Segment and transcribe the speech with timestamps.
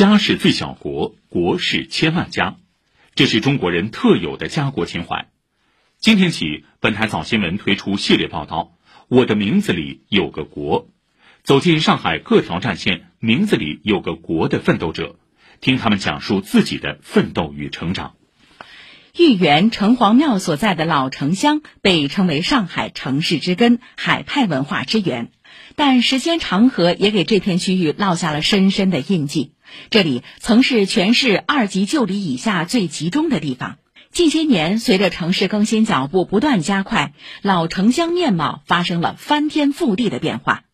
[0.00, 2.56] 家是最小国，国是千万家，
[3.14, 5.28] 这是中国人特有的家国情怀。
[5.98, 8.72] 今天起，本台早新闻推出系列报道
[9.08, 10.86] 《我的名字里有个国》，
[11.42, 15.16] 走进上海各条战线名字里有个国的奋斗者，
[15.60, 18.14] 听他们讲述自己的奋斗与成长。
[19.14, 25.30] 豫园城隍庙所在的老城乡被称为上海城市之根、海派文化之源，
[25.76, 29.52] 但时间长河也给这片区域烙下了深深的印记。
[29.90, 33.78] 这里曾是全市二级旧里以下最集中的地方。
[34.12, 37.12] 近些年，随着城市更新脚步不断加快，
[37.42, 40.64] 老城乡面貌发生了翻天覆地的变化。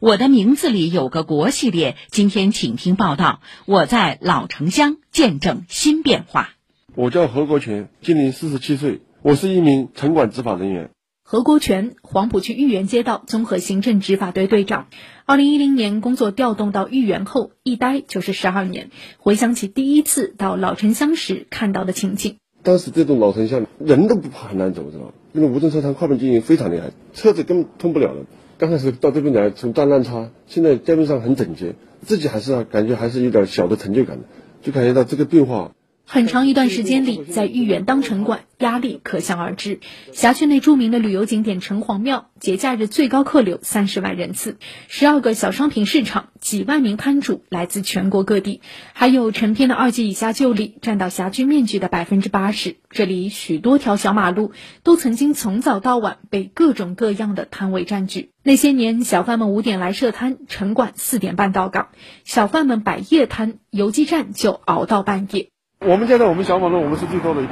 [0.00, 3.40] 我的名字里有个国系列，今天请听报道。
[3.66, 6.50] 我在老城乡见证新变化。
[6.94, 10.90] 我叫何国权，今年四十七岁，我是一名城管执法人员。
[11.30, 14.86] 何国权，黄浦区豫园街道综合行政执法队队长。
[15.26, 18.88] 二零一零年工作调动到豫园后，一待就是十二年。
[19.18, 22.36] 回想起第一次到老城乡时看到的情景。
[22.62, 25.10] 当时这种老城乡人都不怕很难走，知道吗？
[25.34, 28.24] 因为无证车摊跨边经营非常厉害，车子根本通不了的。
[28.56, 34.24] 刚开始到这边来从大烂差，现在街面上很整洁，自己还是感觉还是有点小的成就感的，
[34.62, 35.72] 就感觉到这个变化。
[36.10, 39.80] 很长一段时间里，在豫园当城管，压力可想而知。
[40.14, 44.52] 辖区内著名的旅游景点城隍庙，节假日最高客流三十万人次；
[44.88, 48.62] 十二个小商品市场，几万名摊主来自全国各地；
[48.94, 52.76] 还有成片的二级以下旧里，占到辖区面积的百分之八十。
[52.88, 58.30] 这里许多条小马路都曾经从早到晚被各种各样的摊位占据。
[58.42, 61.88] 那些年，小贩们五点来设摊，城管四点半到岗；
[62.24, 65.50] 小贩们摆夜摊，游击战就熬到半夜。
[65.80, 67.42] 我们现在我们小马路我们是最多的，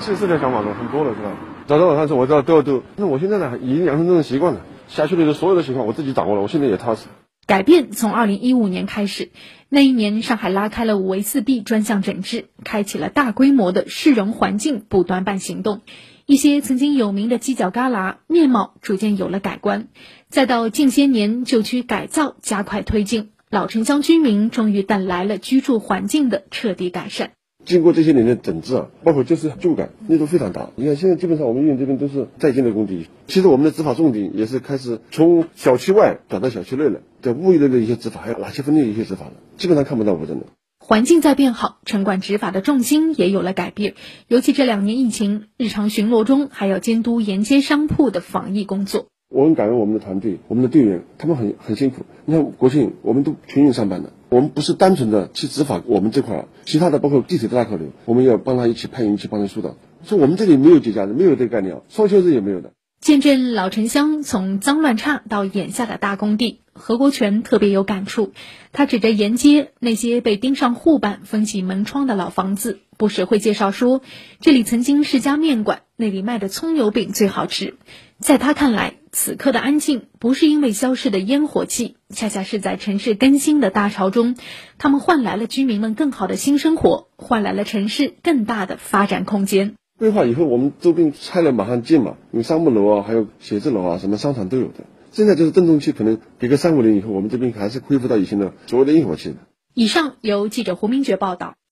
[0.00, 1.30] 七十四条小马路很多了，是吧？
[1.66, 4.60] 早上晚上是我知道都要都，那我现在呢已经养成这种习惯了。
[4.88, 7.06] 辖区里的所有的情况我自己掌握了，我现在也踏实。
[7.46, 9.30] 改变从二零一五年开始，
[9.68, 15.82] 那一年上海拉开了五 A 四 B 专项整治，开启了大规模的市容环境不端办行动，
[16.26, 19.86] 一些曾经有名的犄角旮旯面貌逐渐有了改观。
[20.28, 27.30] 再到近些年旧区改造加快推进，老城乡居民终于等来了居住环境的彻底改善。
[27.66, 30.70] 经过这些年的整治啊，包括就是旧改力度非常大。
[30.76, 33.08] 你看现在基本上我们医院这边都是在建的工地。
[33.26, 40.46] 其实我们的执法重点也是开始从小区外转到小区内了，在物业类的一些执法，还有哪些分类一些执法了，基本上看不到无证的。
[40.78, 43.94] 环境在变好，城管执法的重心也有了改变。
[44.28, 49.08] 尤其这两年疫情，日常巡逻中还要监督沿街商铺的防疫工作。
[49.28, 52.04] 我很感恩我们的团队，我们的队员，他们很很辛苦。
[52.26, 54.12] 你看国庆我们都全员上班的。
[54.28, 59.76] 我们不是单纯的去执法我们这块，其他的包括地铁的大客流，我们要帮他一起派人去帮他疏导。
[60.04, 62.72] 说我们这里没有节假日，没有这个概念，双休日也没有的。
[63.00, 68.32] 见证老城乡从脏乱差到眼下的大工地，何国权特别有感触。
[68.72, 74.02] 他指着沿街那些被钉上护板、封起门窗的老房子，不时会介绍说，
[74.40, 77.74] 这里曾经是家面馆，那里卖的葱油饼最好吃。
[78.18, 84.36] 在他看来，此刻的安静不是因为消失的烟火气，恰恰是在城市更新的大潮中，
[84.76, 89.72] 他们换来了居民们更好的新生活，换来了城市更大的发展空间。
[89.98, 94.84] 规划以后，我们周边拆了马上建嘛，有商务楼啊，还有写字楼啊，什么商场都有的。
[95.12, 99.36] 现在就是震动期，可能给个三五年以后，我们这边还是恢复到以前的所谓的烟火气的。
[99.72, 101.56] 以上由记者胡明珏报道。